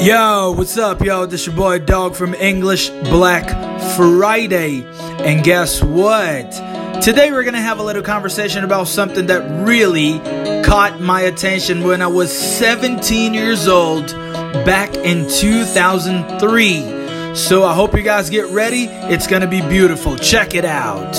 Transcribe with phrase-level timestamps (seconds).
[0.00, 1.24] Yo, what's up, yo?
[1.24, 3.48] This your boy Dog from English Black
[3.96, 4.84] Friday.
[5.20, 6.52] And guess what?
[7.02, 10.18] Today we're gonna have a little conversation about something that really
[10.62, 14.08] caught my attention when I was 17 years old
[14.66, 17.34] back in 2003.
[17.34, 18.84] So I hope you guys get ready.
[18.84, 20.16] It's gonna be beautiful.
[20.16, 21.14] Check it out.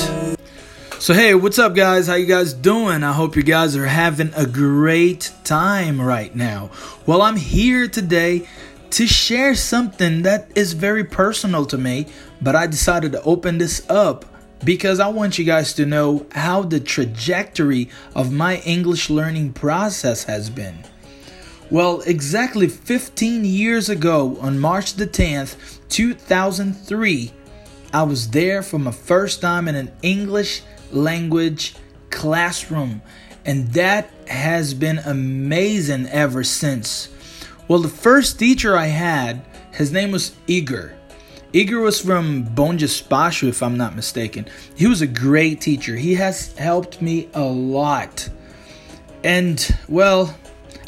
[0.99, 2.07] So hey, what's up guys?
[2.07, 3.03] How you guys doing?
[3.03, 6.71] I hope you guys are having a great time right now.
[7.05, 8.47] Well, I'm here today
[8.91, 12.07] to share something that is very personal to me,
[12.41, 14.25] but I decided to open this up
[14.63, 20.23] because I want you guys to know how the trajectory of my English learning process
[20.23, 20.83] has been.
[21.69, 27.33] Well, exactly 15 years ago, on March the 10th, 2003,
[27.93, 30.61] I was there for my first time in an English
[30.91, 31.75] language
[32.09, 33.01] classroom,
[33.45, 37.09] and that has been amazing ever since.
[37.67, 40.93] Well, the first teacher I had, his name was Igor.
[41.51, 44.47] Igor was from Bom Despacho, if I'm not mistaken.
[44.75, 45.95] He was a great teacher.
[45.95, 48.29] He has helped me a lot.
[49.23, 50.37] And, well,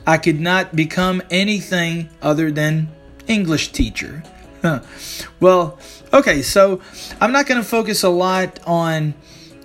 [0.08, 2.90] I could not become anything other than
[3.28, 4.24] English teacher.
[5.40, 5.80] well,
[6.14, 6.82] okay, so
[7.20, 9.14] I'm not going to focus a lot on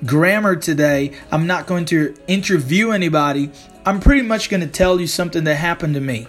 [0.05, 1.13] grammar today.
[1.31, 3.51] I'm not going to interview anybody.
[3.87, 6.27] I'm pretty much going to tell you something that happened to me.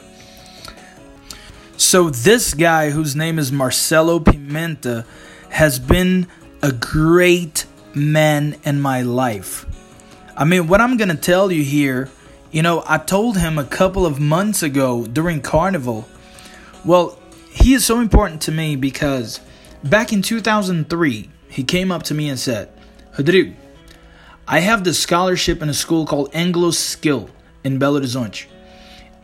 [1.77, 5.05] So, this guy, whose name is Marcelo Pimenta,
[5.49, 6.27] has been
[6.61, 9.65] a great man in my life.
[10.37, 12.09] I mean, what I'm going to tell you here,
[12.49, 16.07] you know, I told him a couple of months ago during Carnival.
[16.85, 17.19] Well,
[17.51, 19.41] he is so important to me because
[19.83, 22.69] back in 2003, he came up to me and said,
[23.17, 23.53] Rodrigo,
[24.47, 27.29] I have the scholarship in a school called Anglo Skill
[27.65, 28.45] in Belo Horizonte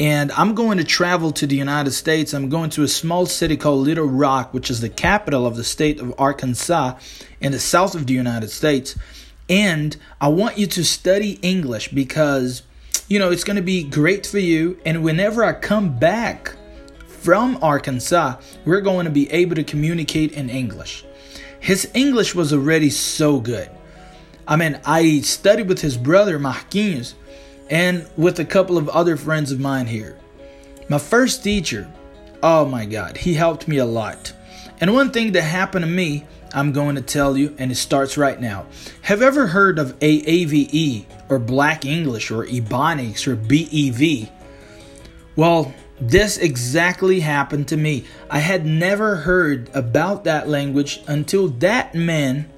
[0.02, 2.33] and I'm going to travel to the United States.
[2.33, 5.63] I'm going to a small city called Little Rock, which is the capital of the
[5.63, 6.97] state of Arkansas
[7.39, 8.95] in the south of the United States.
[9.47, 12.63] And I want you to study English because,
[13.09, 14.79] you know, it's going to be great for you.
[14.88, 16.56] And whenever I come back
[17.06, 21.06] from Arkansas, we're going to be able to communicate in English.
[21.59, 23.69] His English was already so good.
[24.47, 27.13] I mean, I studied with his brother, Marquinhos
[27.72, 30.18] and with a couple of other friends of mine here.
[30.90, 31.92] My first teacher,
[32.44, 34.34] oh my God, he helped me a lot.
[34.82, 38.18] And one thing that happened to me, I'm going to tell you, and it starts
[38.18, 38.66] right now.
[39.04, 44.30] Have you ever heard of AAVE or Black English or Ebonics or BEV?
[45.38, 48.03] Well, this exactly happened to me.
[48.30, 52.50] I had never heard about that language until that man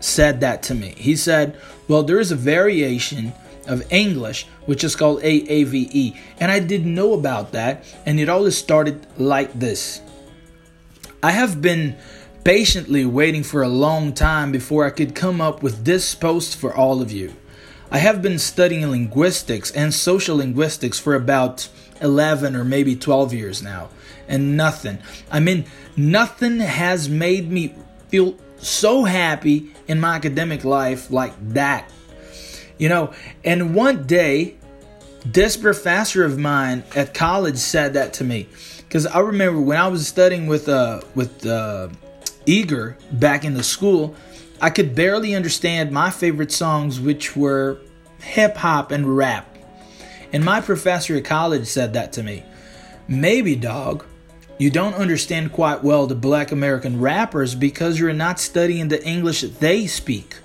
[0.00, 0.94] said that to me.
[0.98, 1.56] He said,
[1.86, 3.32] Well, there is a variation
[3.68, 6.16] of English, which is called AAVE.
[6.40, 10.00] And I didn't know about that, and it all started like this.
[11.22, 11.96] I have been
[12.44, 16.74] patiently waiting for a long time before I could come up with this post for
[16.74, 17.34] all of you.
[17.90, 21.68] I have been studying linguistics and social linguistics for about
[22.00, 23.88] 11 or maybe 12 years now,
[24.28, 24.98] and nothing,
[25.30, 25.64] I mean,
[25.96, 27.74] nothing has made me
[28.08, 31.90] feel so happy in my academic life like that
[32.78, 33.12] you know,
[33.44, 34.56] and one day,
[35.24, 38.48] this professor of mine at college said that to me.
[38.78, 41.88] Because I remember when I was studying with uh with uh
[42.46, 44.14] Igor back in the school,
[44.60, 47.78] I could barely understand my favorite songs, which were
[48.20, 49.56] hip hop and rap.
[50.32, 52.44] And my professor at college said that to me.
[53.06, 54.04] Maybe, dog,
[54.58, 59.40] you don't understand quite well the black American rappers because you're not studying the English
[59.42, 60.36] that they speak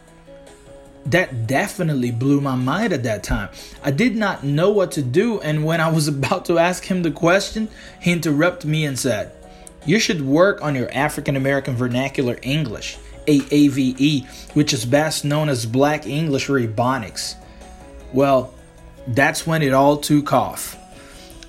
[1.06, 3.50] that definitely blew my mind at that time.
[3.84, 7.04] I did not know what to do, and when I was about to ask him
[7.04, 7.68] the question,
[8.02, 9.32] he interrupted me and said,
[9.86, 12.98] You should work on your African American Vernacular English,
[13.28, 14.26] AAVE,
[14.56, 17.36] which is best known as Black English or Ebonics.
[18.12, 18.54] Well,
[19.08, 20.78] that's when it all took off.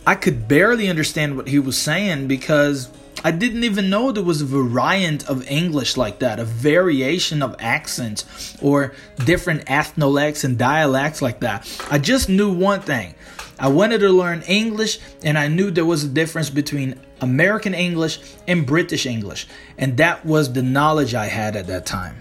[0.07, 2.91] I could barely understand what he was saying because
[3.27, 7.57] I didn't even know there was a variant of English like that, a variation of
[7.59, 8.93] accents or
[9.25, 11.67] different ethnolects and dialects like that.
[11.91, 13.15] I just knew one thing.
[13.59, 18.19] I wanted to learn English, and I knew there was a difference between American English
[18.47, 19.47] and British English,
[19.79, 22.17] and that was the knowledge I had at that time.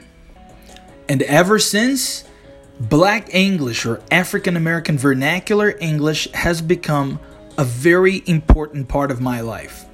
[1.10, 2.24] And ever since,
[2.80, 7.20] Black English or African American Vernacular English has become
[7.58, 9.86] a very important part of my life.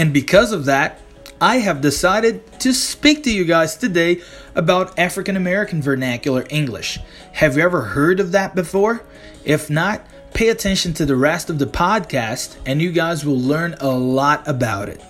[0.00, 0.98] And because of that,
[1.40, 4.22] I have decided to speak to you guys today
[4.56, 6.98] about African American Vernacular English.
[7.34, 9.04] Have you ever heard of that before?
[9.44, 10.04] If not,
[10.34, 14.46] Pay attention to the rest of the podcast, and you guys will learn a lot
[14.46, 15.02] about it.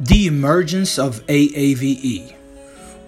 [0.00, 2.34] The emergence of AAVE.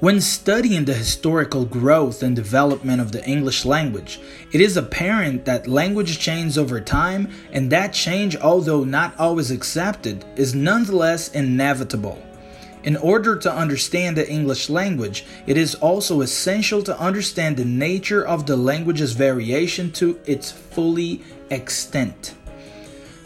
[0.00, 4.18] When studying the historical growth and development of the English language,
[4.50, 10.24] it is apparent that language changes over time, and that change, although not always accepted,
[10.36, 12.18] is nonetheless inevitable.
[12.82, 18.26] In order to understand the English language, it is also essential to understand the nature
[18.26, 21.20] of the language's variation to its fully
[21.50, 22.36] extent.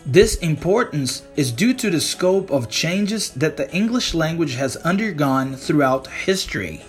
[0.07, 5.57] This importance is due to the scope of changes that the English language has undergone
[5.57, 6.83] throughout history.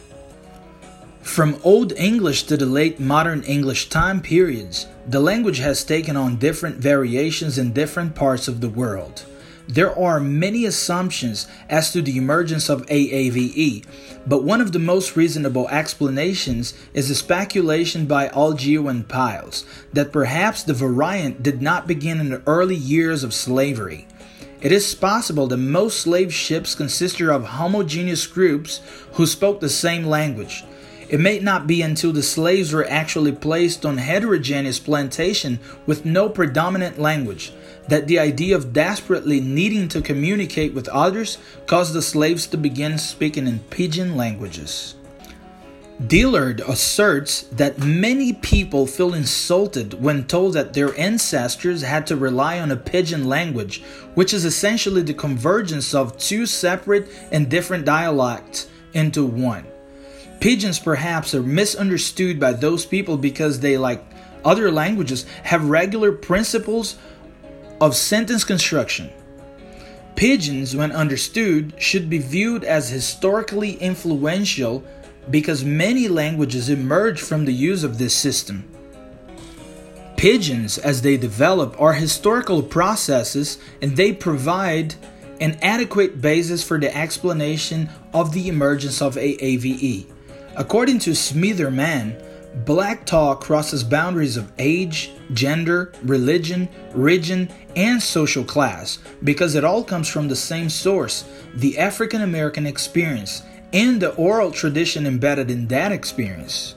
[1.21, 6.35] From Old English to the late modern English time periods, the language has taken on
[6.35, 9.23] different variations in different parts of the world.
[9.67, 13.83] There are many assumptions as to the emergence of AAVE,
[14.27, 20.11] but one of the most reasonable explanations is the speculation by Algeo and Pyles that
[20.11, 24.07] perhaps the variant did not begin in the early years of slavery.
[24.61, 28.81] It is possible that most slave ships consisted of homogeneous groups
[29.13, 30.63] who spoke the same language.
[31.09, 36.29] It may not be until the slaves were actually placed on heterogeneous plantation with no
[36.29, 37.51] predominant language
[37.87, 41.37] that the idea of desperately needing to communicate with others
[41.67, 44.95] caused the slaves to begin speaking in pidgin languages.
[46.07, 52.59] Dillard asserts that many people feel insulted when told that their ancestors had to rely
[52.59, 53.81] on a pidgin language,
[54.13, 59.65] which is essentially the convergence of two separate and different dialects into one.
[60.39, 64.03] Pidgins perhaps are misunderstood by those people because they, like
[64.43, 66.97] other languages, have regular principles
[67.85, 69.11] of sentence construction.
[70.15, 74.83] Pidgins, when understood, should be viewed as historically influential
[75.29, 78.67] because many languages emerge from the use of this system.
[80.17, 84.95] Pidgins, as they develop, are historical processes and they provide
[85.39, 90.07] an adequate basis for the explanation of the emergence of AAVE.
[90.55, 92.19] According to Smitherman,
[92.63, 99.83] Black talk crosses boundaries of age, gender, religion, region, and social class because it all
[99.83, 103.43] comes from the same source the African American experience
[103.73, 106.75] and the oral tradition embedded in that experience.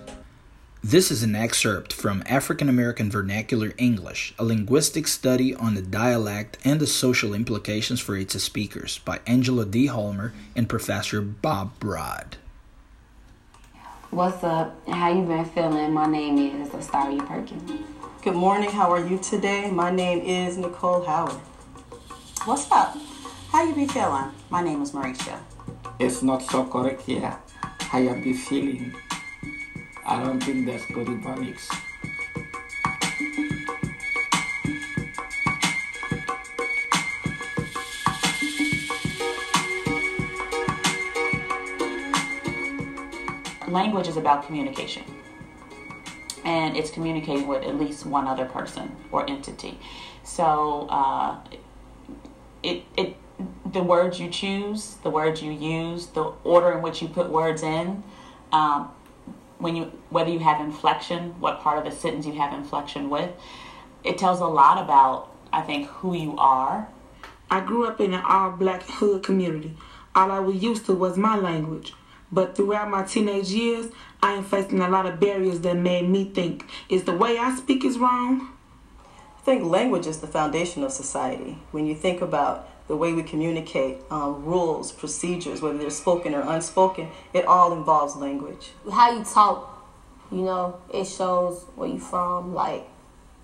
[0.82, 6.58] This is an excerpt from African American Vernacular English, a linguistic study on the dialect
[6.64, 9.86] and the social implications for its speakers by Angela D.
[9.86, 12.36] Holmer and Professor Bob Broad.
[14.10, 14.74] What's up?
[14.88, 15.92] How you been feeling?
[15.92, 17.70] My name is Astaria Perkins.
[18.22, 18.70] Good morning.
[18.70, 19.70] How are you today?
[19.70, 21.34] My name is Nicole Howard.
[22.46, 22.96] What's up?
[23.50, 24.32] How you be feeling?
[24.48, 25.38] My name is Mauricia.
[25.98, 27.36] It's not so correct here.
[27.80, 28.94] How you be feeling?
[30.06, 31.68] I don't think that's good Ebonics.
[43.68, 45.04] Language is about communication.
[46.44, 49.78] And it's communicating with at least one other person or entity.
[50.22, 51.38] So uh,
[52.62, 53.16] it, it,
[53.72, 57.62] the words you choose, the words you use, the order in which you put words
[57.62, 58.02] in,
[58.52, 58.90] um,
[59.58, 63.30] when you whether you have inflection, what part of the sentence you have inflection with,
[64.04, 66.88] it tells a lot about I think who you are.
[67.50, 69.76] I grew up in an all black hood community.
[70.14, 71.94] All I was used to was my language.
[72.30, 73.90] But throughout my teenage years,
[74.22, 77.54] I am facing a lot of barriers that made me think, is the way I
[77.56, 78.50] speak is wrong?
[79.38, 81.58] I think language is the foundation of society.
[81.70, 86.40] When you think about the way we communicate, um, rules, procedures, whether they're spoken or
[86.40, 88.72] unspoken, it all involves language.
[88.90, 89.86] How you talk,
[90.30, 92.54] you know, it shows where you're from.
[92.54, 92.86] Like,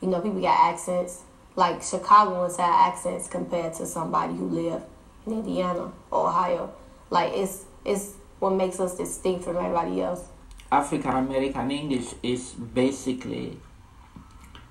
[0.01, 1.23] you know, people got accents.
[1.57, 4.83] Like Chicagoans have accents compared to somebody who live
[5.25, 6.75] in Indiana Ohio.
[7.11, 8.15] Like it's it's
[8.45, 10.29] what makes us distinct from everybody else.
[10.71, 13.59] African American English is basically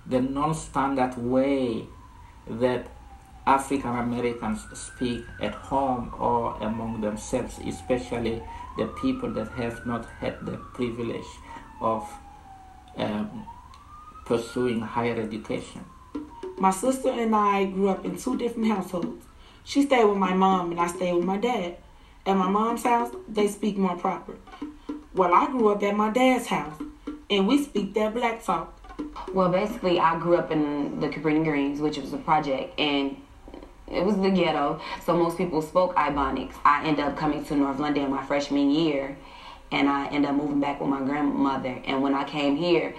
[0.06, 1.88] the non standard way
[2.48, 2.86] that
[3.48, 8.44] African Americans speak at home or among themselves, especially
[8.78, 11.32] the people that have not had the privilege
[11.82, 12.08] of
[12.98, 13.48] um,
[14.26, 15.84] pursuing higher education.
[16.60, 19.26] My sister and I grew up in two different households.
[19.64, 21.78] She stayed with my mom and I stayed with my dad.
[22.26, 24.36] At my mom's house, they speak more proper.
[25.14, 26.82] Well, I grew up at my dad's house,
[27.30, 28.80] and we speak that black talk.
[29.34, 33.18] Well, basically, I grew up in the Cabrini Greens, which was a project, and
[33.92, 34.80] it was the ghetto.
[35.06, 36.56] So most people spoke Ebonics.
[36.64, 39.18] I ended up coming to North Lawndale my freshman year,
[39.74, 41.82] and I ended up moving back with my grandmother.
[41.86, 42.96] And when I came here,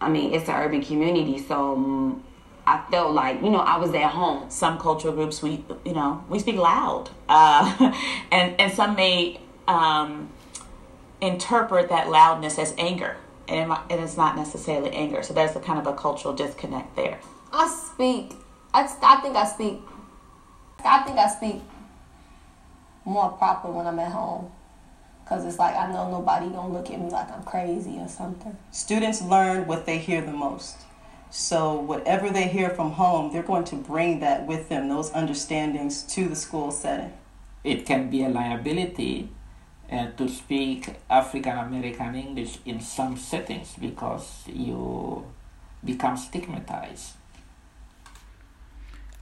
[0.00, 2.20] I mean, it's an urban community, so
[2.66, 4.50] I felt like you know I was at home.
[4.50, 7.92] Some cultural groups we you know we speak loud, uh,
[8.32, 10.30] and and some may um,
[11.20, 13.16] interpret that loudness as anger,
[13.48, 15.22] and, it, might- and it's not necessarily anger.
[15.22, 17.20] So there's a kind of a cultural disconnect there.
[17.52, 18.34] I speak.
[18.74, 19.80] I, I think I speak.
[20.84, 21.62] I think I speak
[23.04, 24.50] more proper when I'm at home,
[25.28, 28.56] cause it's like I know nobody gonna look at me like I'm crazy or something.
[28.72, 30.76] Students learn what they hear the most.
[31.30, 36.02] So whatever they hear from home, they're going to bring that with them, those understandings
[36.14, 37.12] to the school setting.
[37.64, 39.28] It can be a liability
[39.90, 45.26] uh, to speak African American English in some settings because you
[45.84, 47.12] become stigmatized.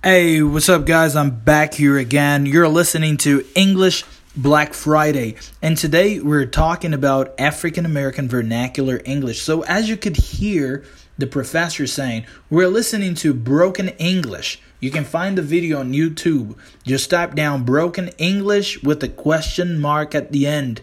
[0.03, 1.17] Hey, what's up, guys?
[1.17, 2.45] I'm back here again.
[2.45, 4.05] You're listening to English
[4.37, 9.41] Black Friday, and today we're talking about African American vernacular English.
[9.41, 10.85] So, as you could hear
[11.19, 14.61] the professor saying, we're listening to Broken English.
[14.81, 16.57] You can find the video on YouTube.
[16.83, 20.83] Just type down Broken English with a question mark at the end.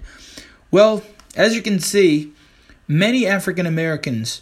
[0.71, 1.03] Well,
[1.35, 2.33] as you can see,
[2.87, 4.41] many African Americans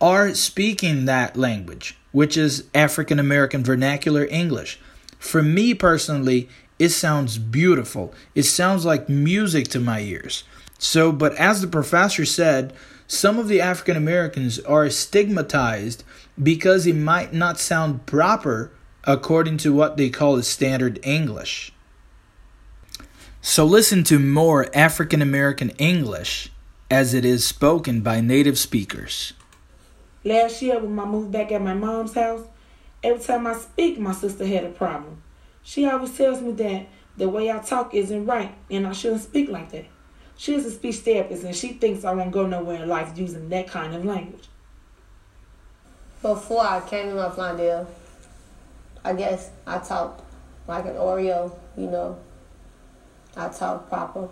[0.00, 4.78] are speaking that language, which is African American vernacular English.
[5.18, 8.14] For me personally, it sounds beautiful.
[8.34, 10.44] It sounds like music to my ears.
[10.78, 12.72] So, but as the professor said,
[13.10, 16.04] some of the African Americans are stigmatized
[16.40, 18.70] because it might not sound proper
[19.04, 21.72] according to what they call the standard English.
[23.40, 26.50] So, listen to more African American English
[26.90, 29.32] as it is spoken by native speakers.
[30.22, 32.44] Last year when I moved back at my mom's house,
[33.02, 35.22] every time I speak, my sister had a problem.
[35.62, 39.48] She always tells me that the way I talk isn't right and I shouldn't speak
[39.48, 39.86] like that.
[40.38, 43.48] She is a speech therapist and she thinks I won't go nowhere in life using
[43.48, 44.48] that kind of language.
[46.22, 47.86] Before I came to North Lawndale,
[49.04, 50.22] I guess I talked
[50.68, 52.16] like an Oreo, you know.
[53.36, 54.28] I talked proper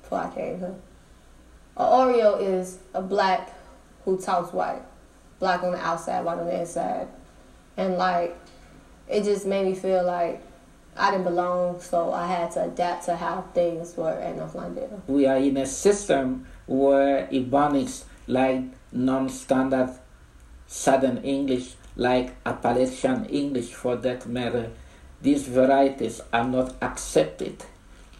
[0.00, 0.76] before I came here.
[1.76, 3.52] An Oreo is a black
[4.04, 4.82] who talks white.
[5.40, 7.08] Black on the outside, white on the inside.
[7.76, 8.36] And like,
[9.08, 10.40] it just made me feel like
[10.96, 15.00] I didn't belong, so I had to adapt to how things were at North Lawndale.
[15.06, 19.98] We are in a system where Ebonics, like non-standard
[20.66, 24.70] Southern English, like Appalachian English for that matter,
[25.22, 27.64] these varieties are not accepted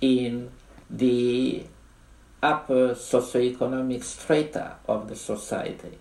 [0.01, 0.51] in
[0.89, 1.65] the
[2.43, 5.99] upper socioeconomic strata of the society.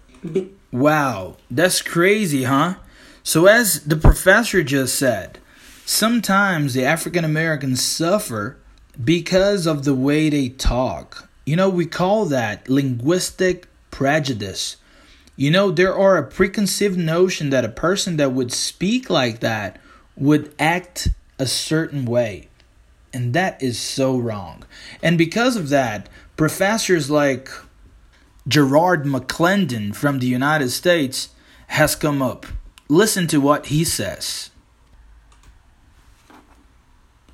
[0.72, 2.76] Wow, that's crazy, huh?
[3.24, 5.40] So, as the professor just said,
[5.86, 8.58] sometimes the African Americans suffer
[9.04, 11.30] because of the way they talk.
[11.46, 14.78] You know, we call that linguistic prejudice.
[15.36, 19.80] You know, there are a preconceived notion that a person that would speak like that
[20.16, 21.10] would act
[21.40, 22.50] a certain way.
[23.14, 24.64] And that is so wrong.
[25.02, 26.08] And because of that,
[26.38, 27.50] professors like
[28.48, 31.30] Gerard McClendon from the United States
[31.68, 32.46] has come up.
[32.88, 34.51] Listen to what he says.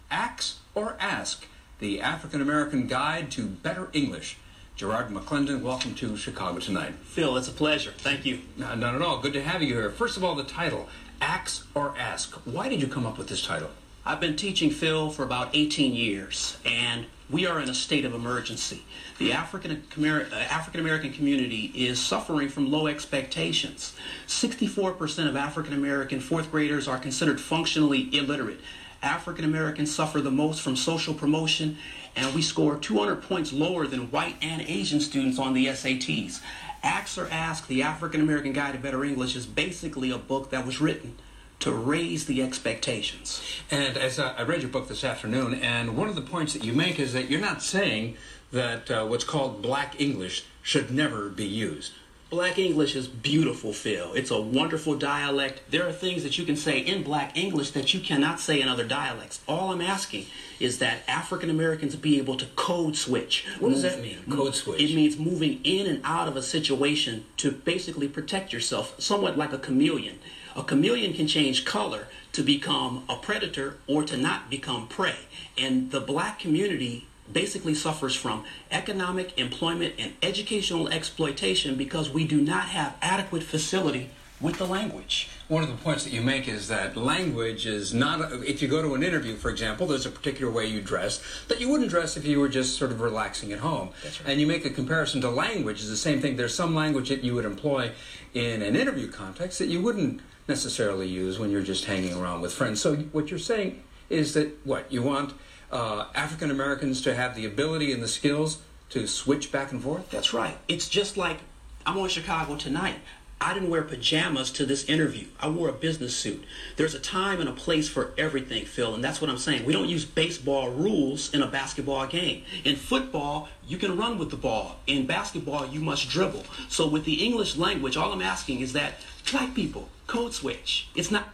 [0.10, 1.46] Ax or Ask,
[1.80, 4.38] the African American Guide to Better English.
[4.76, 6.94] Gerard McClendon, welcome to Chicago tonight.
[7.04, 7.92] Phil, it's a pleasure.
[7.98, 8.42] Thank you.
[8.56, 9.20] No, not at all.
[9.20, 9.90] Good to have you here.
[9.90, 10.88] First of all, the title,
[11.20, 12.36] Ax or Ask.
[12.46, 13.70] Why did you come up with this title?
[14.06, 18.14] I've been teaching Phil for about 18 years, and we are in a state of
[18.14, 18.86] emergency.
[19.18, 23.94] The African uh, African American community is suffering from low expectations.
[24.28, 28.62] 64% of African American fourth graders are considered functionally illiterate.
[29.02, 31.78] African Americans suffer the most from social promotion,
[32.16, 36.42] and we score 200 points lower than white and Asian students on the SATs.
[36.84, 40.66] Ax or Ask, the African American Guide to Better English, is basically a book that
[40.66, 41.16] was written
[41.60, 43.42] to raise the expectations.
[43.72, 46.64] And as I, I read your book this afternoon, and one of the points that
[46.64, 48.16] you make is that you're not saying
[48.52, 51.94] that uh, what's called black English should never be used.
[52.30, 54.12] Black English is beautiful, Phil.
[54.12, 55.62] It's a wonderful dialect.
[55.72, 58.68] There are things that you can say in Black English that you cannot say in
[58.68, 59.40] other dialects.
[59.48, 60.26] All I'm asking
[60.60, 63.46] is that African Americans be able to code switch.
[63.60, 64.82] What does that mean, code switch?
[64.82, 69.54] It means moving in and out of a situation to basically protect yourself, somewhat like
[69.54, 70.20] a chameleon.
[70.54, 75.16] A chameleon can change color to become a predator or to not become prey.
[75.58, 82.42] And the black community basically suffers from economic, employment, and educational exploitation because we do
[82.42, 85.30] not have adequate facility with the language.
[85.48, 88.32] One of the points that you make is that language is not.
[88.44, 91.60] If you go to an interview, for example, there's a particular way you dress that
[91.60, 93.90] you wouldn't dress if you were just sort of relaxing at home.
[94.04, 94.32] That's right.
[94.32, 96.36] And you make a comparison to language is the same thing.
[96.36, 97.92] There's some language that you would employ
[98.34, 102.54] in an interview context that you wouldn't necessarily use when you're just hanging around with
[102.54, 102.82] friends.
[102.82, 105.34] So what you're saying is that what you want
[105.72, 108.60] uh, African Americans to have the ability and the skills
[108.90, 110.10] to switch back and forth.
[110.10, 110.58] That's right.
[110.68, 111.38] It's just like
[111.86, 113.00] I'm on Chicago tonight.
[113.40, 115.28] I didn't wear pajamas to this interview.
[115.40, 116.44] I wore a business suit.
[116.76, 119.64] There's a time and a place for everything, Phil, and that's what I'm saying.
[119.64, 122.46] We don't use baseball rules in a basketball game.
[122.64, 124.80] In football, you can run with the ball.
[124.88, 126.46] In basketball, you must dribble.
[126.68, 128.96] So with the English language, all I'm asking is that
[129.32, 130.88] black people code switch.
[130.96, 131.30] It's not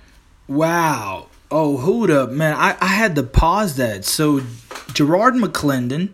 [0.48, 1.28] Wow.
[1.56, 2.56] Oh, hold up, man.
[2.56, 4.06] I, I had to pause that.
[4.06, 4.42] So,
[4.92, 6.10] Gerard McClendon,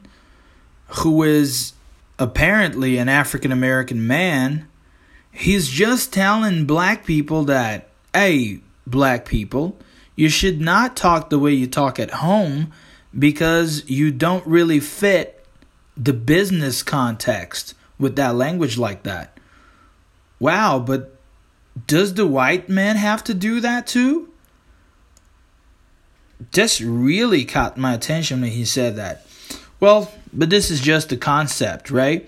[0.87, 1.71] who is
[2.19, 4.67] apparently an African American man,
[5.31, 9.77] he's just telling black people that, hey, black people,
[10.17, 12.73] you should not talk the way you talk at home
[13.17, 15.45] because you don't really fit
[15.95, 19.39] the business context with that language like that.
[20.37, 21.15] Wow, but
[21.87, 24.29] does the white man have to do that too?
[26.51, 29.25] Just really caught my attention when he said that.
[29.79, 32.27] Well, but this is just a concept, right?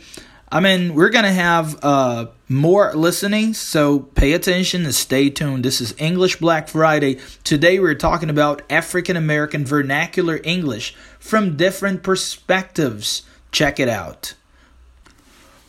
[0.54, 5.64] I mean, we're going to have uh, more listening, so pay attention and stay tuned.
[5.64, 7.20] This is English Black Friday.
[7.46, 13.24] Today we're talking about African American vernacular English from different perspectives.
[13.54, 14.34] Check it out.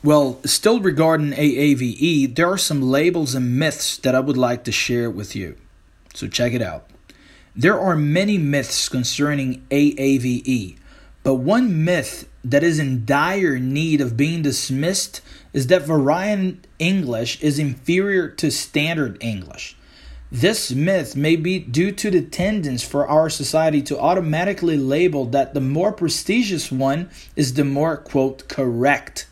[0.02, 4.72] Well, still regarding AAVE, there are some labels and myths that I would like to
[4.72, 5.56] share with you.
[6.12, 6.86] So check it out.
[7.54, 10.78] There are many myths concerning AAVE,
[11.22, 15.20] but one myth that is in dire need of being dismissed
[15.52, 19.76] is that variant English is inferior to standard English.
[20.30, 25.52] This myth may be due to the tendency for our society to automatically label that
[25.52, 29.26] the more prestigious one is the more, quote, correct.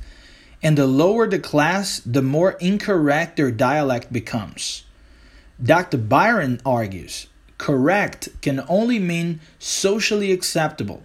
[0.63, 4.85] And the lower the class, the more incorrect their dialect becomes.
[5.63, 5.97] Dr.
[5.97, 7.27] Byron argues
[7.61, 11.03] correct can only mean socially acceptable,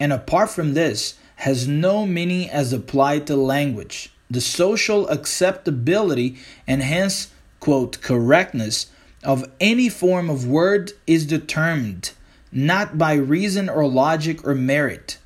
[0.00, 4.10] and apart from this, has no meaning as applied to language.
[4.30, 7.28] The social acceptability and hence,
[7.60, 8.90] quote, correctness
[9.22, 12.12] of any form of word is determined
[12.50, 15.18] not by reason or logic or merit,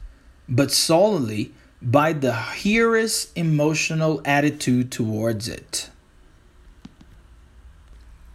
[0.49, 5.89] but solely by the hearer's emotional attitude towards it.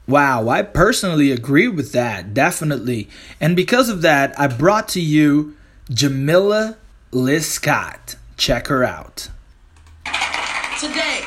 [0.10, 3.10] Wow, I personally agree with that, definitely.
[3.40, 5.56] And because of that, I brought to you
[5.88, 6.78] Jamila
[7.12, 8.16] Lyiscott.
[8.36, 9.30] Check her out.
[10.80, 11.22] Today,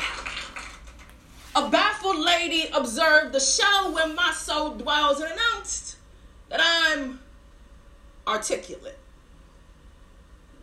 [1.55, 5.95] a baffled lady observed the show where my soul dwells and announced
[6.49, 7.21] that I'm
[8.27, 8.97] articulate.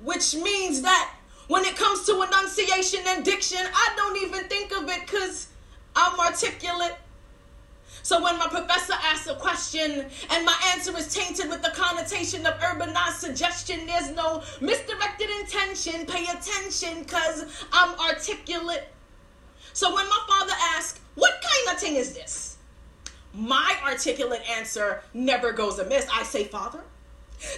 [0.05, 1.15] Which means that
[1.49, 5.49] when it comes to enunciation and diction, I don't even think of it because
[5.97, 6.97] I'm articulate.
[8.03, 12.47] So when my professor asks a question and my answer is tainted with the connotation
[12.47, 16.07] of urbanized suggestion, there's no misdirected intention.
[16.07, 18.89] Pay attention because I'm articulate.
[19.73, 22.57] So when my father asks, What kind of thing is this?
[23.33, 26.07] My articulate answer never goes amiss.
[26.13, 26.81] I say, Father,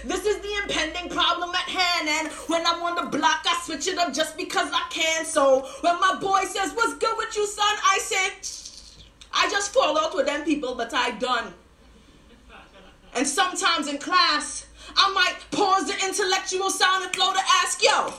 [0.05, 3.87] this is the impending problem at hand, and when I'm on the block, I switch
[3.87, 5.25] it up just because I can.
[5.25, 7.75] So when my boy says, What's good with you, son?
[7.91, 8.62] I say,
[9.33, 11.53] I just fall out with them people, but I done.
[13.15, 18.13] And sometimes in class, I might pause the intellectual silent flow to ask, yo,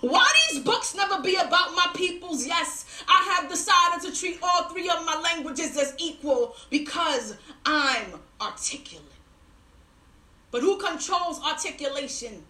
[0.00, 2.46] why these books never be about my peoples?
[2.46, 7.36] Yes, I have decided to treat all three of my languages as equal because
[7.66, 9.04] I'm articulate.
[10.50, 12.44] But who controls articulation?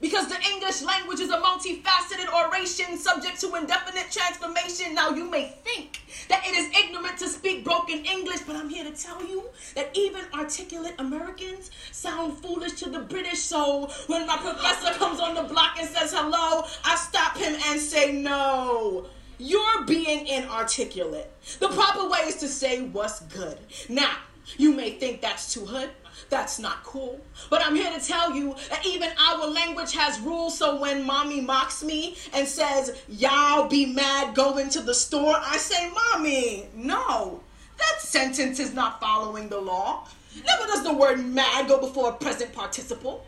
[0.00, 4.94] Because the English language is a multifaceted oration subject to indefinite transformation.
[4.94, 8.84] Now, you may think that it is ignorant to speak broken English, but I'm here
[8.84, 13.40] to tell you that even articulate Americans sound foolish to the British.
[13.40, 17.80] So when my professor comes on the block and says hello, I stop him and
[17.80, 19.06] say no.
[19.38, 21.30] You're being inarticulate.
[21.58, 23.58] The proper way is to say what's good.
[23.88, 24.16] Now,
[24.56, 25.90] you may think that's too hood.
[26.28, 27.20] That's not cool.
[27.48, 30.58] But I'm here to tell you that even our language has rules.
[30.58, 35.56] So when mommy mocks me and says, Y'all be mad, go into the store, I
[35.56, 37.40] say, Mommy, no.
[37.78, 40.06] That sentence is not following the law.
[40.44, 43.24] Never does the word mad go before a present participle.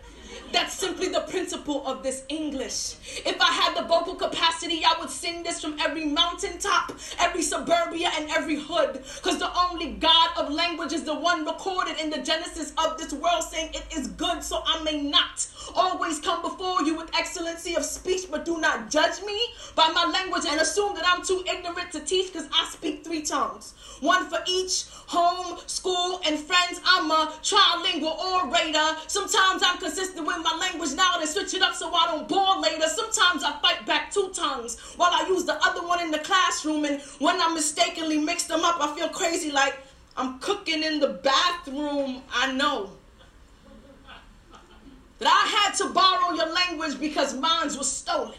[0.53, 2.97] That's simply the principle of this English.
[3.25, 8.11] If I had the vocal capacity, I would sing this from every mountaintop, every suburbia,
[8.19, 9.03] and every hood.
[9.17, 13.15] Because the only God of language is the one recorded in the Genesis of this
[13.15, 17.75] world, saying it is good, so I may not always come before you with excellency
[17.75, 19.38] of speech, but do not judge me
[19.75, 23.22] by my language and assume that I'm too ignorant to teach because I speak three
[23.22, 23.75] tongues.
[24.01, 26.81] One for each home, school, and friends.
[26.85, 28.96] I'm a trilingual orator.
[29.07, 32.61] Sometimes I'm consistent with my language now and switch it up so I don't bore
[32.61, 32.88] later.
[32.88, 36.85] Sometimes I fight back two tongues while I use the other one in the classroom.
[36.85, 39.79] And when I mistakenly mix them up, I feel crazy like
[40.16, 42.22] I'm cooking in the bathroom.
[42.35, 42.90] I know
[45.23, 48.35] that I had to borrow your language because mine was stolen.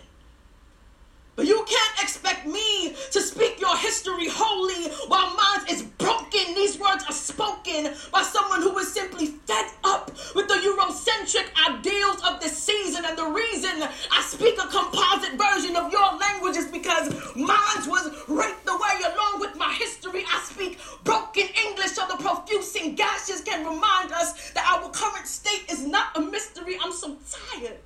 [1.36, 6.54] But you can't expect me to speak your history wholly while mine is broken.
[6.54, 12.24] These words are spoken by someone who is simply fed up with the Eurocentric ideals
[12.24, 13.06] of this season.
[13.06, 18.12] And the reason I speak a composite version of your language is because mine was
[18.28, 20.24] raped away along with my history.
[20.32, 25.65] I speak broken English so the profusing gashes can remind us that our current state
[25.72, 26.78] is not a mystery.
[26.80, 27.80] I'm so tired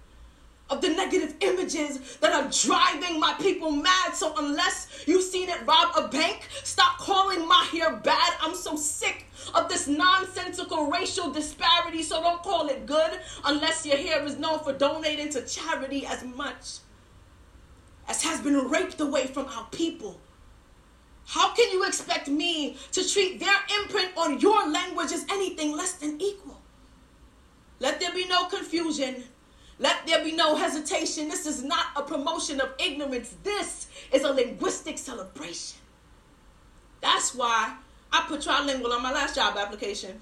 [0.70, 0.90] of the
[1.68, 4.14] images that are driving my people mad.
[4.14, 8.34] So unless you've seen it rob a bank, stop calling my hair bad.
[8.42, 12.04] I'm so sick of this nonsensical racial disparity.
[12.04, 16.24] So don't call it good unless your hair is known for donating to charity as
[16.24, 16.80] much
[18.08, 20.20] as has been raped away from our people.
[21.26, 25.94] How can you expect me to treat their imprint on your language as anything less
[25.94, 26.62] than equal?
[27.80, 29.26] Let there be no confusion.
[29.80, 31.30] Let there be no hesitation.
[31.30, 33.36] This is not a promotion of ignorance.
[33.44, 35.78] This is a linguistic celebration.
[37.02, 37.76] That's why
[38.12, 40.20] I put trilingual on my last job application.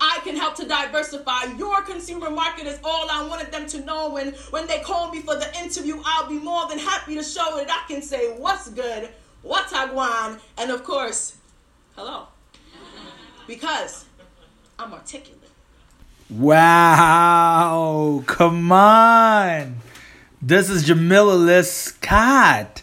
[0.00, 4.10] I can help to diversify your consumer market is all I wanted them to know.
[4.10, 7.56] When when they call me for the interview, I'll be more than happy to show
[7.56, 9.08] that I can say what's good,
[9.42, 11.36] what's want, and of course,
[11.96, 12.26] hello.
[13.46, 14.04] Because
[14.78, 15.43] I'm articulate.
[16.30, 19.76] Wow, come on.
[20.40, 22.80] This is Jamila Lyiscott.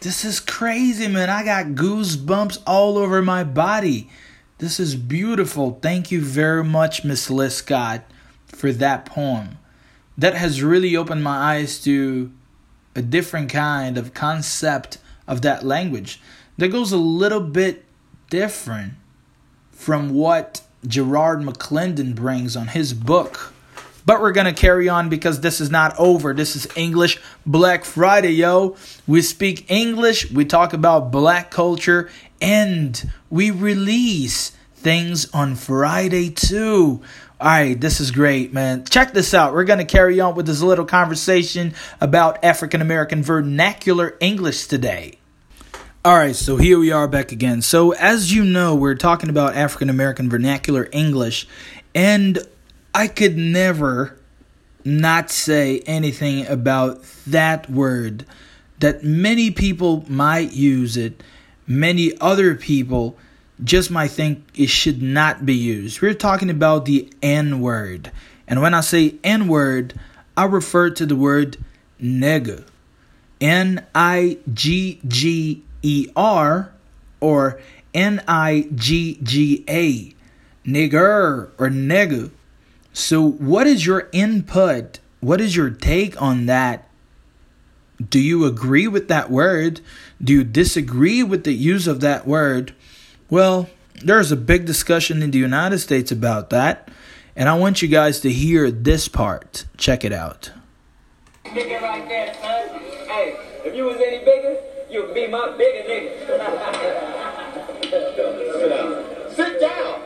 [0.00, 1.30] This is crazy, man.
[1.30, 4.10] I got goosebumps all over my body.
[4.58, 5.78] This is beautiful.
[5.80, 8.02] Thank you very much, Miss Lyiscott,
[8.46, 9.58] for that poem.
[10.18, 12.32] That has really opened my eyes to
[12.96, 14.98] a different kind of concept
[15.28, 16.20] of that language
[16.58, 17.84] that goes a little bit
[18.30, 18.94] different
[19.70, 23.52] from what Gerard McClendon brings on his book.
[24.06, 26.32] But we're going to carry on because this is not over.
[26.32, 28.76] This is English Black Friday, yo.
[29.06, 37.02] We speak English, we talk about black culture, and we release things on Friday too.
[37.40, 38.84] All right, this is great, man.
[38.84, 39.52] Check this out.
[39.54, 45.19] We're going to carry on with this little conversation about African American vernacular English today.
[46.02, 47.60] All right, so here we are back again.
[47.60, 51.46] So, as you know, we're talking about African American vernacular English,
[51.94, 52.38] and
[52.94, 54.16] I could never
[54.82, 58.24] not say anything about that word
[58.78, 61.22] that many people might use it,
[61.66, 63.18] many other people
[63.62, 66.00] just might think it should not be used.
[66.00, 68.10] We're talking about the N word.
[68.48, 69.92] And when I say N word,
[70.34, 71.58] I refer to the word
[72.02, 72.64] nigger.
[73.38, 76.72] N I G G E R
[77.20, 77.60] or
[77.94, 80.14] N I G G A,
[80.68, 82.30] nigger or nigga.
[82.92, 84.98] So, what is your input?
[85.20, 86.88] What is your take on that?
[88.08, 89.80] Do you agree with that word?
[90.22, 92.74] Do you disagree with the use of that word?
[93.28, 93.68] Well,
[94.02, 96.88] there's a big discussion in the United States about that,
[97.36, 99.66] and I want you guys to hear this part.
[99.76, 100.50] Check it out.
[101.44, 102.80] Nigga there, son.
[103.08, 104.56] Hey, if you was any bigger,
[104.90, 107.30] you'd be my bigger nigga.
[107.90, 109.04] Sit down.
[109.34, 110.02] Sit down.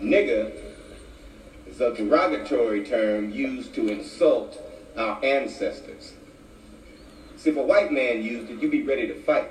[0.00, 0.52] Nigger
[1.66, 4.60] is a derogatory term used to insult
[4.96, 6.12] our ancestors.
[7.36, 9.50] See, if a white man used it, you'd be ready to fight.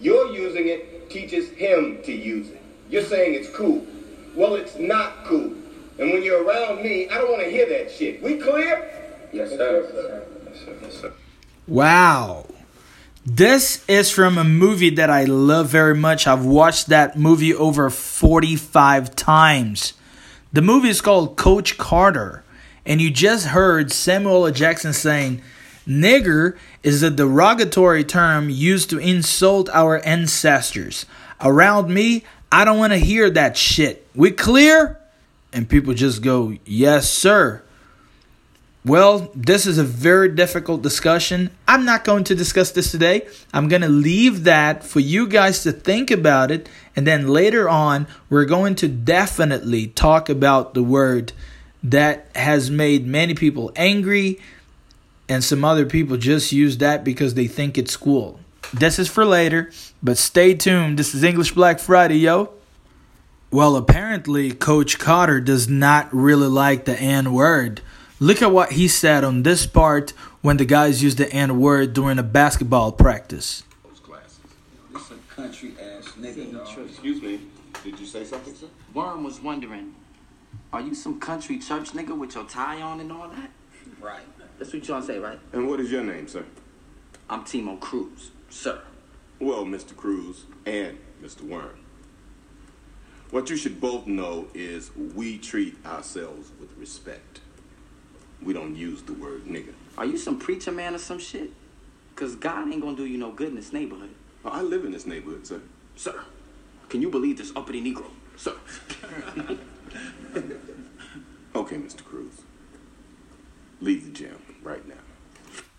[0.00, 2.60] You're using it teaches him to use it.
[2.90, 3.86] You're saying it's cool.
[4.34, 5.54] Well, it's not cool.
[5.98, 8.22] And when you're around me, I don't want to hear that shit.
[8.22, 8.90] We clear?
[9.32, 10.26] Yes, sir.
[10.48, 10.78] Yes, sir.
[10.82, 11.12] Yes, sir.
[11.66, 12.46] Wow.
[13.24, 16.26] This is from a movie that I love very much.
[16.26, 19.94] I've watched that movie over 45 times.
[20.52, 22.44] The movie is called Coach Carter.
[22.84, 24.52] And you just heard Samuel L.
[24.52, 25.42] Jackson saying,
[25.86, 31.06] Nigger is a derogatory term used to insult our ancestors.
[31.40, 34.06] Around me, I don't want to hear that shit.
[34.14, 35.00] We clear?
[35.54, 37.62] And people just go, Yes, sir.
[38.84, 41.50] Well, this is a very difficult discussion.
[41.66, 43.26] I'm not going to discuss this today.
[43.54, 46.68] I'm going to leave that for you guys to think about it.
[46.94, 51.32] And then later on, we're going to definitely talk about the word
[51.82, 54.38] that has made many people angry.
[55.30, 58.38] And some other people just use that because they think it's cool.
[58.74, 59.70] This is for later,
[60.02, 60.98] but stay tuned.
[60.98, 62.52] This is English Black Friday, yo.
[63.54, 67.82] Well, apparently, Coach Carter does not really like the N word.
[68.18, 70.10] Look at what he said on this part
[70.42, 73.62] when the guys used the N word during a basketball practice.
[74.92, 76.88] This a country ass nigga.
[76.88, 77.42] Excuse me.
[77.84, 78.66] Did you say something, sir?
[78.92, 79.94] Worm was wondering,
[80.72, 83.50] are you some country church nigga with your tie on and all that?
[84.00, 84.26] Right.
[84.58, 85.38] That's what you trying to say, right?
[85.52, 86.44] And what is your name, sir?
[87.30, 88.82] I'm Timo Cruz, sir.
[89.38, 89.94] Well, Mr.
[89.94, 91.42] Cruz and Mr.
[91.42, 91.83] Worm.
[93.34, 97.40] What you should both know is we treat ourselves with respect.
[98.40, 99.72] We don't use the word nigger.
[99.98, 101.50] Are you some preacher man or some shit?
[102.14, 104.14] Cause God ain't gonna do you no good in this neighborhood.
[104.44, 105.60] I live in this neighborhood, sir.
[105.96, 106.22] Sir,
[106.88, 108.06] can you believe this uppity Negro?
[108.36, 108.54] Sir.
[111.56, 112.04] Okay, Mr.
[112.04, 112.42] Cruz.
[113.80, 114.94] Leave the gym right now.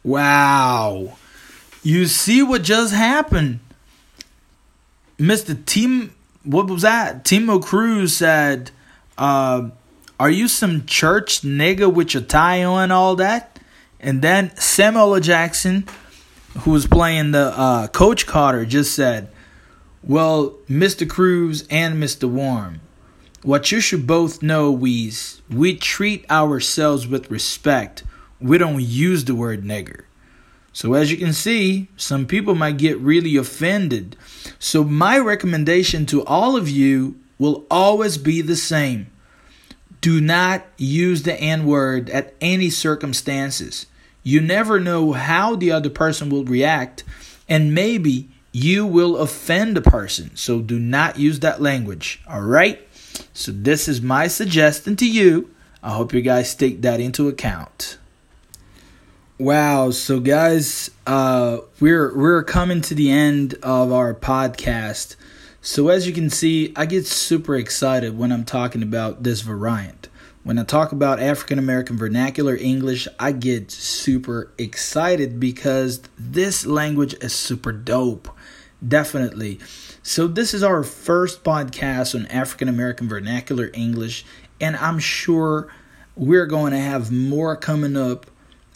[0.04, 1.18] Wow.
[1.84, 3.60] You see what just happened?
[5.18, 5.58] Mr.
[5.65, 6.15] Tim,
[6.46, 7.24] what was that?
[7.24, 8.72] Timo Cruz said,
[9.18, 9.70] uh,
[10.20, 13.60] Are you some church nigga with your tie on and all that?
[14.00, 15.88] And then Samuel Jackson,
[16.60, 19.30] who was playing the uh, Coach Carter, just said,
[20.04, 21.10] Well, Mr.
[21.10, 22.30] Cruz and Mr.
[22.30, 22.82] Worm,
[23.44, 28.04] what you should both know is we treat ourselves with respect.
[28.40, 30.04] We don't use the word nigger.
[30.76, 34.18] So, as you can see, some people might get really offended.
[34.60, 39.10] So, my recommendation to all of you will always be the same
[40.02, 43.86] do not use the N word at any circumstances.
[44.22, 47.06] You never know how the other person will react,
[47.48, 50.36] and maybe you will offend a person.
[50.36, 52.22] So, do not use that language.
[52.28, 52.86] All right?
[53.34, 55.52] So, this is my suggestion to you.
[55.82, 57.98] I hope you guys take that into account.
[59.38, 65.17] Wow, so guys, uh we're we're coming to the end of our podcast.
[65.60, 70.08] So as you can see, I get super excited when I'm talking about this variant.
[70.43, 77.13] When I talk about African American vernacular English, I get super excited because this language
[77.15, 78.30] is super dope.
[78.88, 79.60] Definitely.
[80.02, 84.24] So this is our first podcast on African American vernacular English
[84.62, 85.67] and I'm sure
[86.15, 88.28] we're going to have more coming up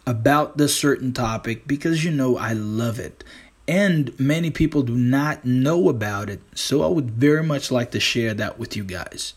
[0.09, 3.23] about this certain topic because you know I love it.
[3.67, 6.41] And many people do not know about it.
[6.55, 9.35] So I would very much like to share that with you guys.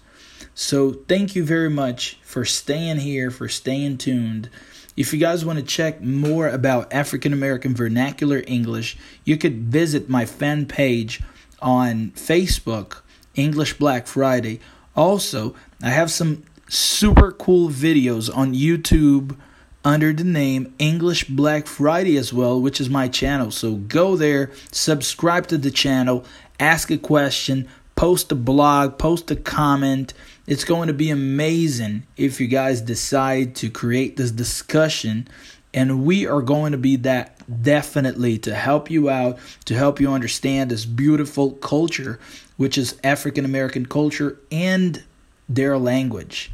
[0.54, 4.48] So thank you very much for staying here, for staying tuned.
[4.96, 10.08] If you guys want to check more about African American vernacular English, you could visit
[10.08, 11.20] my fan page
[11.60, 13.02] on Facebook,
[13.34, 14.60] English Black Friday.
[14.96, 19.36] Also, I have some super cool videos on YouTube
[19.84, 23.50] under the name English Black Friday as well, which is my channel.
[23.50, 26.24] So go there, subscribe to the channel,
[26.60, 30.14] ask a question, post a blog, post a comment.
[30.46, 35.28] It's going to be amazing if you guys decide to create this discussion.
[35.74, 40.12] And we are going to be that definitely to help you out, to help you
[40.12, 42.20] understand this beautiful culture,
[42.56, 45.02] which is African American culture and
[45.48, 46.52] their language.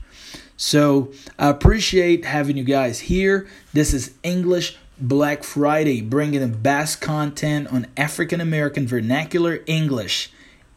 [0.59, 3.47] So I appreciate having you guys here.
[3.73, 10.33] This is English Black Friday, bringing the best content on African American vernacular English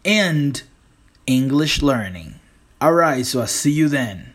[0.06, 0.62] and
[1.26, 2.36] English learning.
[2.80, 4.34] All right, so I'll see you then.